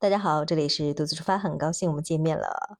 [0.00, 2.78] 大家好，这里是独自出发，很高兴我们见面了。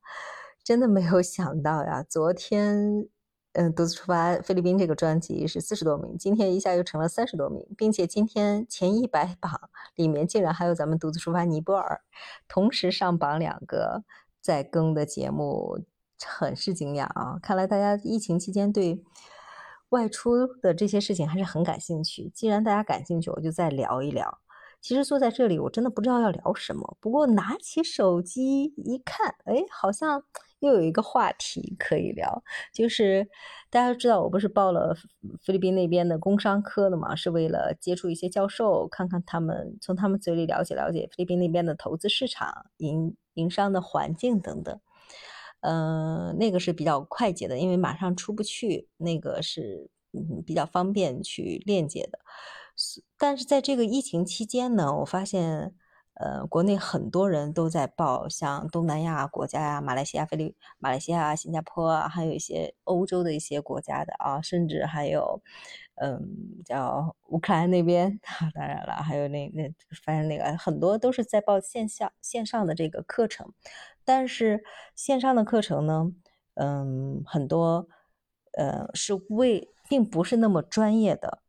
[0.63, 3.09] 真的没有想到呀，昨天，
[3.55, 12.01] 嗯，独自出发菲律宾这个专辑是四十多名，今天一下又成了三十多名，并且今天前一百榜里面竟然还有咱们独自出发尼泊尔，
[12.47, 14.05] 同时上榜两个
[14.41, 15.81] 在更的节目，
[16.25, 17.37] 很是惊讶啊！
[17.43, 19.03] 看来大家疫情期间对。
[19.91, 22.31] 外出的这些事情还是很感兴趣。
[22.35, 24.39] 既然大家感兴趣，我就再聊一聊。
[24.81, 26.97] 其实坐在这里，我真的不知道要聊什么。
[27.01, 30.23] 不过拿起手机一看，哎，好像
[30.61, 32.43] 又有一个话题可以聊。
[32.73, 33.29] 就是
[33.71, 34.95] 大家都知道，我不是报了
[35.43, 44.81] 菲律宾那边的工商科的嘛，是为了接触一些教授，看看他们从他们嘴里了解了解菲律宾那边的投资市场、营营商的环境等等。
[45.61, 52.19] 嗯，那个是比较快捷的，因为马上出不去，那个是嗯比较方便去链接的。
[53.19, 55.75] 但是在这个疫情期间呢，我发现，
[56.15, 65.43] 呃，国内很多人都在报，像东南亚国家呀，马来西亚、菲律马来西亚、新加坡啊，还有一些欧洲的一些国家的啊，甚至还有，
[65.97, 69.69] 嗯，叫乌克兰那边啊， 当然了，还有那那
[70.05, 73.53] 发现那个很多都是在报线下线上的这个课程。
[74.05, 76.13] 但是线上的课程呢，
[76.55, 77.89] 嗯，很多，
[78.53, 81.43] 呃，是为并不是那么专业的。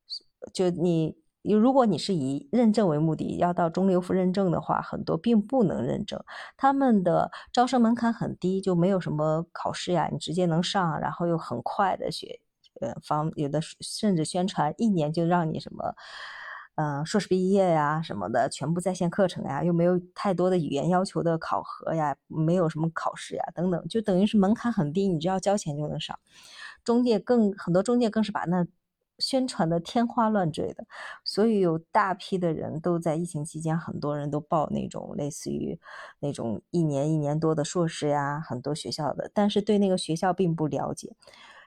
[0.53, 6.21] 就你，如果你是以认证为目的，要到中六附认证的话，很多并不能认证。
[6.57, 12.39] 他们的招生门槛很低，就没有什么考试呀，你直接能上，然后又很快的学，
[12.81, 15.95] 呃，方有的甚至宣传一年就让你什么。
[16.75, 26.17] 嗯，硕士毕业呀什么的，全部在线课程呀，又没有太多的语言要求的考核呀，没有什么考试呀，等等，就等于是门槛很低，你只要交钱就能上。
[26.85, 28.65] 中介更很多，中介更是把那
[29.19, 30.85] 宣传的天花乱坠的，
[31.23, 35.79] 所以有大批的人都在疫情期间，很多人都报那种类似于
[36.19, 41.15] 那种一年一年多的硕士呀，很多学校的，但是对那个学校并不了解。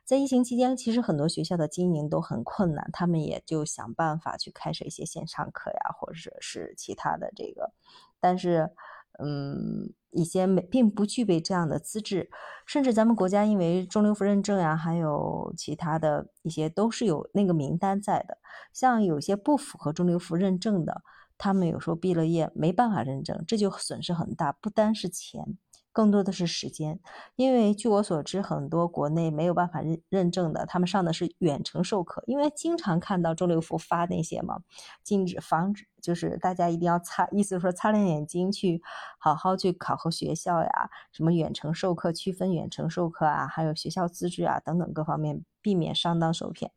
[0.04, 7.72] 在疫情期间，其实很多学校的经营都很困难，他们也就想办法去开设一些线上课呀，或者是其他的这个。
[8.18, 8.70] 但是，
[9.18, 12.30] 嗯，一些没并不具备这样的资质，
[12.66, 18.38] 甚至咱们国家因为中流服认证呀，还有其他的一些都是有那个名单在的。
[18.72, 21.02] 像有些不符合中流服认证的，
[21.36, 25.58] 他们有时候毕了业没办法认证，这就损失很大，不单是钱。
[25.92, 26.98] 更多的是时间，
[27.36, 32.24] 因为据我所知，很多国内没有办法认认证的，他们上的是远程授课。
[32.26, 34.60] 因为经常看到周六福发那些嘛，
[35.04, 38.82] 禁止防止，就是大家一定要擦，意思说擦亮眼睛去
[39.18, 46.72] 好好去考核学校呀，什么远程授课区分远程授课啊，还有学校资质啊等等各方面，避免上当受骗。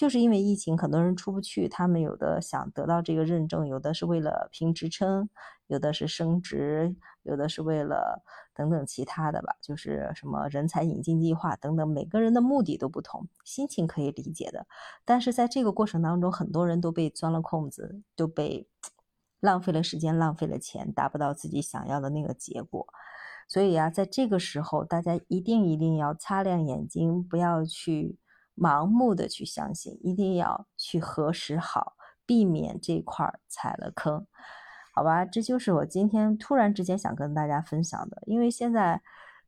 [0.00, 5.28] 就是因为疫情，很多人出不去，他们有的想得到这个认证，有的是为了评职称，
[5.66, 6.96] 有的是升职。
[7.22, 8.22] 有的是为了
[8.54, 14.66] 等等其他的吧，就是什么人才引进计划等等，每个人的目的都不同，心情可以理解的。
[15.04, 18.66] 但是在这个过程当中，很多人都被钻了空子，都被
[19.40, 22.86] 浪费了时间，浪费了钱，达不到自己想要的那个结果。
[23.46, 28.16] 所以啊，在这个时候，大家一定一定要擦亮眼睛，不要去
[28.60, 31.94] 盲目的去相信，一定要去核实好，
[32.26, 34.26] 避免这块踩了坑。
[34.92, 38.22] 好吧，这就是我今天突然之间想跟大家分享的。
[38.26, 39.00] 因为现在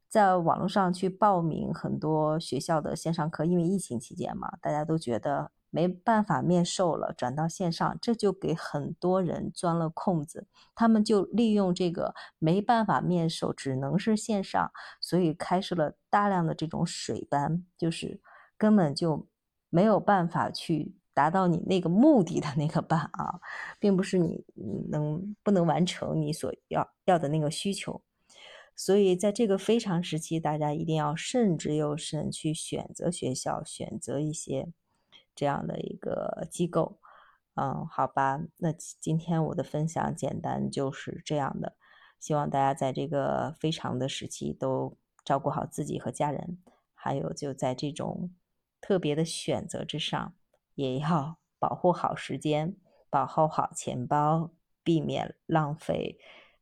[0.09, 10.47] 在网络上去报名很多学校的线上课，因为疫情期间嘛，大家都觉得没办法面授了，转到线上，这就给很多人钻了空子。
[10.75, 14.71] 他们就利用这个没办法面授，只能是线上，
[15.01, 18.21] 所以开设了大量的这种水班，就是
[18.63, 19.27] 根本就
[19.71, 20.95] 没有办法去。
[21.15, 23.39] 达到你那个目的的那个班啊，
[23.79, 24.43] 并不是你
[24.89, 28.03] 能不能完成你所要要的那个需求，
[28.75, 34.73] 所以在这个非常时期，大家一定要慎之又慎，去选择学校，选择一些
[35.35, 36.99] 这样的一个机构。
[37.57, 41.77] 嗯，好吧，那今天我的分享简单就是这样的，
[42.19, 44.97] 希望大家在这个非常的时期都
[45.27, 46.57] 照顾好自己和家人，
[46.95, 48.31] 还有就在这种
[48.83, 50.35] 特别的选择之上。
[50.75, 52.77] 也要保护好时间，
[53.11, 54.51] 保护好钱包，
[54.83, 56.19] 避免浪费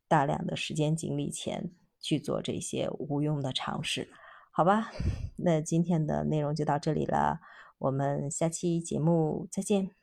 [0.07, 4.09] 大量的时间、精力、钱去做这些无用的尝试，
[4.51, 4.91] 好吧？
[5.37, 7.39] 那今天的内容就到这里了，
[7.77, 10.00] 我们下期节目再见。